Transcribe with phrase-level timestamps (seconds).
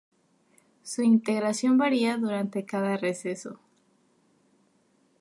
[0.81, 3.59] Su integración varia durante cada receso.